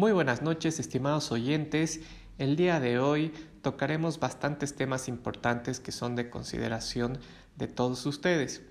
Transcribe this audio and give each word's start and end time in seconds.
Muy 0.00 0.12
buenas 0.12 0.40
noches, 0.40 0.80
estimados 0.80 1.30
oyentes. 1.30 2.00
El 2.38 2.56
día 2.56 2.80
de 2.80 2.98
hoy 2.98 3.34
tocaremos 3.60 4.18
bastantes 4.18 4.74
temas 4.74 5.08
importantes 5.08 5.78
que 5.78 5.92
son 5.92 6.16
de 6.16 6.30
consideración 6.30 7.18
de 7.56 7.68
todos 7.68 8.06
ustedes. 8.06 8.62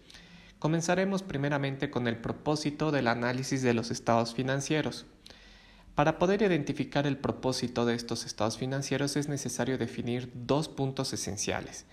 Comenzaremos 0.58 1.22
primeramente 1.22 1.92
con 1.92 2.08
el 2.08 2.18
propósito 2.18 2.90
del 2.90 3.08
análisis 3.08 3.62
de 3.62 3.76
los 3.76 3.92
estados 3.92 4.34
financieros. 4.34 5.06
Para 5.94 6.18
poder 6.18 6.42
identificar 6.42 7.06
el 7.06 7.20
propósito 7.20 7.86
de 7.86 7.94
estos 7.94 8.26
estados 8.26 8.58
financieros 8.58 9.16
es 9.16 9.30
necesario 9.30 9.78
definir 9.78 10.32
dos 10.34 10.68
puntos 10.68 11.14
esenciales. 11.14 11.86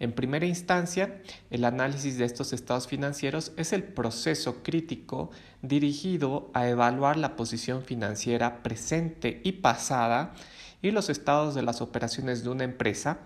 En 0.00 0.12
primera 0.12 0.46
instancia, 0.46 1.20
el 1.50 1.62
análisis 1.66 2.16
de 2.16 2.24
estos 2.24 2.54
estados 2.54 2.88
financieros 2.88 3.52
es 3.58 3.74
el 3.74 3.84
proceso 3.84 4.62
crítico 4.62 5.30
dirigido 5.60 6.50
a 6.54 6.66
evaluar 6.68 7.18
la 7.18 7.36
posición 7.36 7.84
financiera 7.84 8.62
presente 8.62 9.42
y 9.44 9.52
pasada 9.52 10.32
y 10.80 10.90
los 10.90 11.10
estados 11.10 11.54
de 11.54 11.62
las 11.62 11.82
operaciones 11.82 12.42
de 12.42 12.48
una 12.48 12.64
empresa, 12.64 13.18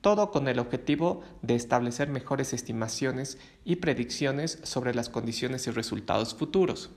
todo 0.00 0.32
con 0.32 0.48
el 0.48 0.58
objetivo 0.58 1.22
de 1.42 1.54
establecer 1.54 2.08
mejores 2.08 2.52
estimaciones 2.52 3.38
y 3.64 3.76
predicciones 3.76 4.58
sobre 4.64 4.96
las 4.96 5.08
condiciones 5.08 5.68
y 5.68 5.70
resultados 5.70 6.34
futuros. 6.34 6.90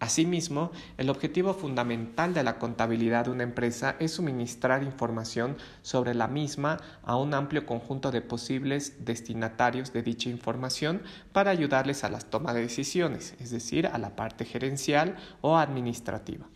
Asimismo, 0.00 0.72
el 0.96 1.10
objetivo 1.10 1.52
fundamental 1.52 2.32
de 2.32 2.42
la 2.42 2.58
contabilidad 2.58 3.26
de 3.26 3.32
una 3.32 3.42
empresa 3.42 3.96
es 3.98 4.12
suministrar 4.12 4.82
información 4.82 5.58
sobre 5.82 6.14
la 6.14 6.26
misma 6.26 6.78
a 7.02 7.16
un 7.16 7.34
amplio 7.34 7.66
conjunto 7.66 8.10
de 8.10 8.22
posibles 8.22 9.04
destinatarios 9.04 9.92
de 9.92 10.02
dicha 10.02 10.30
información 10.30 11.02
para 11.32 11.50
ayudarles 11.50 12.02
a 12.02 12.08
las 12.08 12.24
tomas 12.30 12.54
de 12.54 12.62
decisiones, 12.62 13.34
es 13.40 13.50
decir, 13.50 13.86
a 13.88 13.98
la 13.98 14.16
parte 14.16 14.46
gerencial 14.46 15.16
o 15.42 15.58
administrativa. 15.58 16.46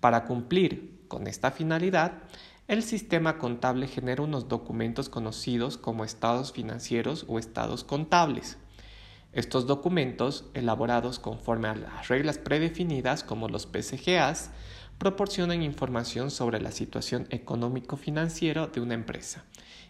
Para 0.00 0.24
cumplir 0.24 1.00
con 1.08 1.26
esta 1.26 1.50
finalidad, 1.50 2.12
el 2.68 2.82
sistema 2.82 3.38
contable 3.38 3.88
genera 3.88 4.22
unos 4.22 4.48
documentos 4.48 5.08
conocidos 5.08 5.78
como 5.78 6.04
estados 6.04 6.52
financieros 6.52 7.24
o 7.26 7.38
estados 7.38 7.84
contables. 7.84 8.58
Estos 9.32 9.66
documentos, 9.66 10.44
elaborados 10.52 11.18
conforme 11.18 11.68
a 11.68 11.74
las 11.74 12.08
reglas 12.08 12.36
predefinidas 12.36 13.24
como 13.24 13.48
los 13.48 13.66
PCGAs, 13.66 14.50
proporcionan 14.98 15.62
información 15.62 16.30
sobre 16.30 16.60
la 16.60 16.70
situación 16.70 17.26
económico-financiera 17.30 18.66
de 18.66 18.80
una 18.80 18.94
empresa 18.94 19.44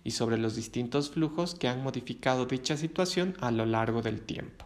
y 0.04 0.12
sobre 0.12 0.38
los 0.38 0.54
distintos 0.54 1.10
flujos 1.10 1.56
que 1.56 1.68
han 1.68 1.82
modificado 1.82 2.46
dicha 2.46 2.76
situación 2.76 3.36
a 3.40 3.50
lo 3.50 3.66
largo 3.66 4.00
del 4.00 4.22
tiempo. 4.22 4.64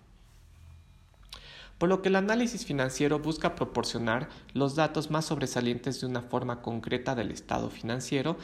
Por 1.78 1.88
lo 1.88 2.00
que 2.00 2.10
el 2.10 2.16
análisis 2.16 2.64
financiero 2.64 3.18
busca 3.18 3.54
proporcionar 3.54 4.28
los 4.52 4.76
datos 4.76 5.10
más 5.10 5.24
sobresalientes 5.24 6.00
de 6.00 6.06
una 6.06 6.22
forma 6.22 6.62
concreta 6.62 7.14
del 7.14 7.30
estado 7.30 7.70
financiero 7.70 8.36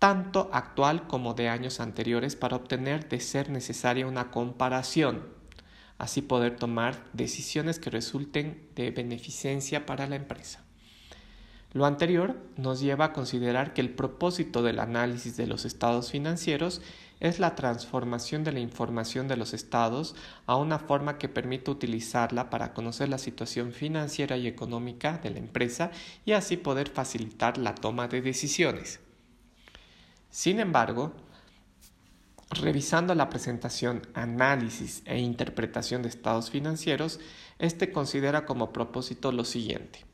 tanto 0.00 0.48
actual 0.52 1.06
como 1.06 1.34
de 1.34 1.48
años 1.48 1.78
anteriores, 1.78 2.34
para 2.34 2.56
obtener 2.56 3.08
de 3.08 3.20
ser 3.20 3.50
necesaria 3.50 4.06
una 4.06 4.30
comparación, 4.30 5.22
así 5.98 6.22
poder 6.22 6.56
tomar 6.56 7.04
decisiones 7.12 7.78
que 7.78 7.90
resulten 7.90 8.66
de 8.74 8.90
beneficencia 8.90 9.84
para 9.84 10.08
la 10.08 10.16
empresa. 10.16 10.64
Lo 11.72 11.84
anterior 11.84 12.36
nos 12.56 12.80
lleva 12.80 13.04
a 13.04 13.12
considerar 13.12 13.74
que 13.74 13.82
el 13.82 13.90
propósito 13.90 14.62
del 14.62 14.80
análisis 14.80 15.36
de 15.36 15.46
los 15.46 15.66
estados 15.66 16.10
financieros 16.10 16.80
es 17.20 17.38
la 17.38 17.54
transformación 17.54 18.42
de 18.42 18.52
la 18.52 18.60
información 18.60 19.28
de 19.28 19.36
los 19.36 19.52
estados 19.52 20.16
a 20.46 20.56
una 20.56 20.78
forma 20.78 21.18
que 21.18 21.28
permita 21.28 21.70
utilizarla 21.70 22.48
para 22.48 22.72
conocer 22.72 23.10
la 23.10 23.18
situación 23.18 23.72
financiera 23.72 24.38
y 24.38 24.46
económica 24.46 25.18
de 25.18 25.28
la 25.28 25.38
empresa 25.38 25.90
y 26.24 26.32
así 26.32 26.56
poder 26.56 26.88
facilitar 26.88 27.58
la 27.58 27.74
toma 27.74 28.08
de 28.08 28.22
decisiones. 28.22 29.00
Sin 30.30 30.60
embargo, 30.60 31.12
revisando 32.50 33.14
la 33.14 33.28
presentación, 33.28 34.02
análisis 34.14 35.02
e 35.04 35.18
interpretación 35.18 36.02
de 36.02 36.08
estados 36.08 36.50
financieros, 36.50 37.20
este 37.58 37.92
considera 37.92 38.46
como 38.46 38.72
propósito 38.72 39.32
lo 39.32 39.44
siguiente. 39.44 40.04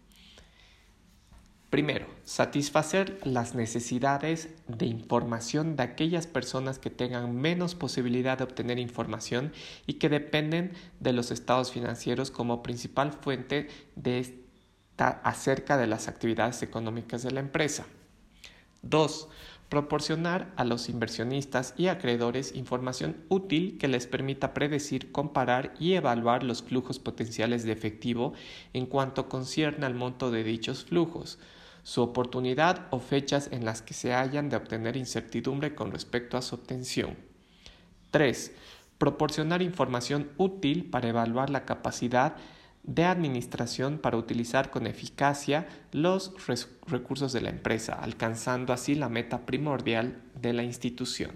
Primero, 1.70 2.06
satisfacer 2.24 3.18
las 3.26 3.54
necesidades 3.54 4.48
de 4.68 4.86
información 4.86 5.76
de 5.76 5.82
aquellas 5.82 6.26
personas 6.26 6.78
que 6.78 6.90
tengan 6.90 7.36
menos 7.36 7.74
posibilidad 7.74 8.38
de 8.38 8.44
obtener 8.44 8.78
información 8.78 9.52
y 9.86 9.94
que 9.94 10.08
dependen 10.08 10.72
de 11.00 11.12
los 11.12 11.30
estados 11.30 11.72
financieros 11.72 12.30
como 12.30 12.62
principal 12.62 13.12
fuente 13.12 13.68
de 13.96 14.46
acerca 14.96 15.76
de 15.76 15.86
las 15.86 16.08
actividades 16.08 16.62
económicas 16.62 17.22
de 17.22 17.32
la 17.32 17.40
empresa. 17.40 17.84
Dos, 18.80 19.28
proporcionar 19.68 20.52
a 20.56 20.64
los 20.64 20.88
inversionistas 20.88 21.74
y 21.76 21.88
acreedores 21.88 22.54
información 22.54 23.16
útil 23.28 23.78
que 23.78 23.88
les 23.88 24.06
permita 24.06 24.54
predecir, 24.54 25.10
comparar 25.10 25.74
y 25.80 25.94
evaluar 25.94 26.44
los 26.44 26.62
flujos 26.62 26.98
potenciales 26.98 27.64
de 27.64 27.72
efectivo 27.72 28.32
en 28.72 28.86
cuanto 28.86 29.28
concierne 29.28 29.86
al 29.86 29.94
monto 29.94 30.30
de 30.30 30.44
dichos 30.44 30.84
flujos, 30.84 31.38
su 31.82 32.02
oportunidad 32.02 32.86
o 32.90 33.00
fechas 33.00 33.48
en 33.52 33.64
las 33.64 33.82
que 33.82 33.94
se 33.94 34.14
hayan 34.14 34.48
de 34.48 34.56
obtener 34.56 34.96
incertidumbre 34.96 35.74
con 35.74 35.90
respecto 35.90 36.36
a 36.36 36.42
su 36.42 36.54
obtención. 36.54 37.16
3. 38.12 38.52
Proporcionar 38.98 39.62
información 39.62 40.30
útil 40.36 40.88
para 40.88 41.08
evaluar 41.08 41.50
la 41.50 41.64
capacidad 41.64 42.36
de 42.86 43.04
administración 43.04 43.98
para 43.98 44.16
utilizar 44.16 44.70
con 44.70 44.86
eficacia 44.86 45.66
los 45.92 46.32
recursos 46.86 47.32
de 47.32 47.40
la 47.40 47.50
empresa, 47.50 47.94
alcanzando 47.94 48.72
así 48.72 48.94
la 48.94 49.08
meta 49.08 49.44
primordial 49.44 50.22
de 50.40 50.52
la 50.52 50.62
institución. 50.62 51.32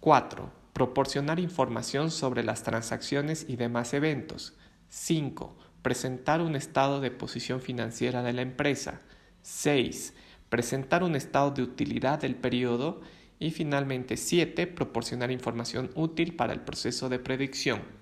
4. 0.00 0.50
Proporcionar 0.72 1.38
información 1.38 2.10
sobre 2.10 2.44
las 2.44 2.62
transacciones 2.62 3.46
y 3.48 3.56
demás 3.56 3.94
eventos. 3.94 4.54
5. 4.88 5.56
Presentar 5.82 6.40
un 6.40 6.56
estado 6.56 7.00
de 7.00 7.10
posición 7.10 7.60
financiera 7.60 8.22
de 8.22 8.32
la 8.32 8.42
empresa. 8.42 9.00
6. 9.42 10.14
Presentar 10.48 11.02
un 11.02 11.16
estado 11.16 11.50
de 11.50 11.62
utilidad 11.62 12.20
del 12.20 12.36
periodo. 12.36 13.00
Y 13.38 13.50
finalmente 13.50 14.16
7. 14.16 14.68
Proporcionar 14.68 15.32
información 15.32 15.90
útil 15.94 16.36
para 16.36 16.52
el 16.52 16.60
proceso 16.60 17.08
de 17.08 17.18
predicción. 17.18 18.01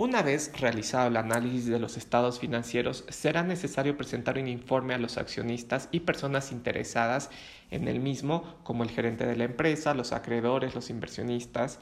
Una 0.00 0.22
vez 0.22 0.50
realizado 0.58 1.08
el 1.08 1.18
análisis 1.18 1.66
de 1.66 1.78
los 1.78 1.98
estados 1.98 2.38
financieros, 2.38 3.04
será 3.10 3.42
necesario 3.42 3.98
presentar 3.98 4.38
un 4.38 4.48
informe 4.48 4.94
a 4.94 4.98
los 4.98 5.18
accionistas 5.18 5.90
y 5.92 6.00
personas 6.00 6.52
interesadas 6.52 7.28
en 7.70 7.86
el 7.86 8.00
mismo, 8.00 8.56
como 8.62 8.82
el 8.82 8.90
gerente 8.90 9.26
de 9.26 9.36
la 9.36 9.44
empresa, 9.44 9.92
los 9.92 10.12
acreedores, 10.12 10.74
los 10.74 10.88
inversionistas. 10.88 11.80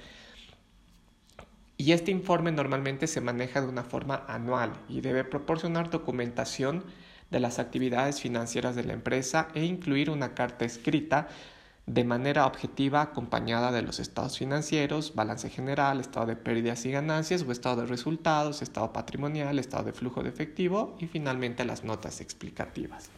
Y 1.77 1.93
este 1.93 2.11
informe 2.11 2.51
normalmente 2.51 3.07
se 3.07 3.21
maneja 3.21 3.61
de 3.61 3.69
una 3.69 3.85
forma 3.85 4.25
anual 4.27 4.73
y 4.89 5.01
debe 5.01 5.23
proporcionar 5.23 5.89
documentación 5.89 6.83
de 7.31 7.39
las 7.39 7.61
actividades 7.61 8.21
financieras 8.21 8.75
de 8.75 8.83
la 8.83 8.95
empresa 8.95 9.47
e 9.55 9.65
incluir 9.65 10.11
una 10.11 10.35
carta 10.35 10.65
escrita 10.65 11.29
de 11.89 12.05
manera 12.05 12.47
objetiva 12.47 13.01
acompañada 13.01 13.73
de 13.73 13.81
los 13.81 13.99
estados 13.99 14.37
financieros, 14.37 15.15
balance 15.15 15.49
general, 15.49 16.01
estado 16.01 16.27
de 16.27 16.37
pérdidas 16.37 16.85
y 16.85 16.91
ganancias 16.91 17.43
o 17.43 17.51
estado 17.51 17.81
de 17.81 17.87
resultados, 17.87 18.61
estado 18.61 18.93
patrimonial, 18.93 19.59
estado 19.59 19.85
de 19.85 19.93
flujo 19.93 20.23
de 20.23 20.29
efectivo 20.29 20.97
y 21.01 21.07
finalmente 21.07 21.65
las 21.65 21.85
notas 21.85 22.21
explicativas. 22.21 23.09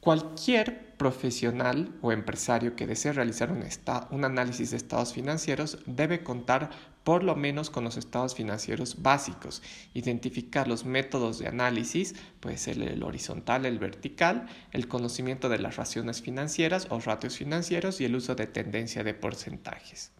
Cualquier 0.00 0.96
profesional 0.96 1.92
o 2.02 2.12
empresario 2.12 2.76
que 2.76 2.86
desee 2.86 3.12
realizar 3.12 3.50
un, 3.50 3.64
un, 4.10 4.24
análisis 4.24 4.70
de 4.70 4.76
estados 4.76 5.12
financieros 5.12 5.78
debe 5.86 6.22
contar 6.22 6.70
por 7.02 7.24
lo 7.24 7.34
menos 7.34 7.70
con 7.70 7.84
los 7.84 7.96
estados 7.96 8.34
financieros 8.34 9.02
básicos, 9.02 9.62
identificar 9.94 10.68
los 10.68 10.84
métodos 10.84 11.38
de 11.38 11.48
análisis, 11.48 12.14
puede 12.40 12.58
ser 12.58 12.82
el 12.82 13.02
horizontal, 13.02 13.64
el 13.64 13.78
vertical, 13.78 14.46
el 14.72 14.88
conocimiento 14.88 15.48
de 15.48 15.58
las 15.58 15.76
raciones 15.76 16.20
financieras 16.20 16.86
o 16.90 17.00
ratios 17.00 17.36
financieros 17.36 18.00
y 18.00 18.04
el 18.04 18.14
uso 18.14 18.34
de 18.34 18.46
tendencia 18.46 19.04
de 19.04 19.14
porcentajes. 19.14 20.12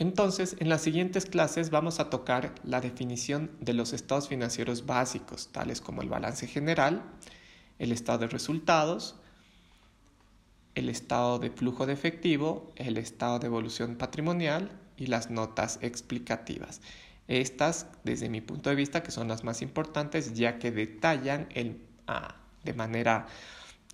Entonces, 0.00 0.56
en 0.60 0.70
las 0.70 0.80
siguientes 0.80 1.26
clases 1.26 1.68
vamos 1.68 2.00
a 2.00 2.08
tocar 2.08 2.54
la 2.64 2.80
definición 2.80 3.50
de 3.60 3.74
los 3.74 3.92
estados 3.92 4.28
financieros 4.28 4.86
básicos, 4.86 5.50
tales 5.52 5.82
como 5.82 6.00
el 6.00 6.08
balance 6.08 6.46
general, 6.46 7.02
el 7.78 7.92
estado 7.92 8.20
de 8.20 8.28
resultados, 8.28 9.16
el 10.74 10.88
estado 10.88 11.38
de 11.38 11.50
flujo 11.50 11.84
de 11.84 11.92
efectivo, 11.92 12.72
el 12.76 12.96
estado 12.96 13.40
de 13.40 13.48
evolución 13.48 13.96
patrimonial 13.96 14.70
y 14.96 15.08
las 15.08 15.28
notas 15.28 15.78
explicativas. 15.82 16.80
Estas, 17.28 17.86
desde 18.02 18.30
mi 18.30 18.40
punto 18.40 18.70
de 18.70 18.76
vista, 18.76 19.02
que 19.02 19.10
son 19.10 19.28
las 19.28 19.44
más 19.44 19.60
importantes, 19.60 20.32
ya 20.32 20.58
que 20.58 20.72
detallan 20.72 21.46
ah, 22.06 22.36
de 22.64 22.72
manera 22.72 23.26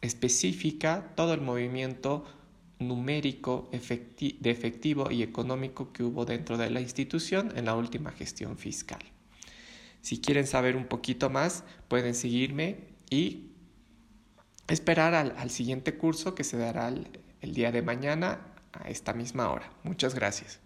específica 0.02 1.10
todo 1.16 1.34
el 1.34 1.40
movimiento 1.40 2.24
numérico 2.78 3.68
de 3.70 4.50
efectivo 4.50 5.10
y 5.10 5.22
económico 5.22 5.92
que 5.92 6.02
hubo 6.02 6.24
dentro 6.24 6.58
de 6.58 6.70
la 6.70 6.80
institución 6.80 7.52
en 7.56 7.64
la 7.64 7.74
última 7.74 8.12
gestión 8.12 8.58
fiscal. 8.58 9.00
Si 10.02 10.20
quieren 10.20 10.46
saber 10.46 10.76
un 10.76 10.86
poquito 10.86 11.30
más, 11.30 11.64
pueden 11.88 12.14
seguirme 12.14 12.78
y 13.10 13.50
esperar 14.68 15.14
al, 15.14 15.50
siguiente 15.50 15.96
curso 15.96 16.34
que 16.34 16.44
se 16.44 16.58
dará 16.58 16.88
el 16.88 17.54
día 17.54 17.72
de 17.72 17.82
mañana 17.82 18.40
a 18.72 18.88
esta 18.88 19.12
misma 19.12 19.50
hora. 19.50 19.70
Muchas 19.82 20.14
gracias. 20.14 20.65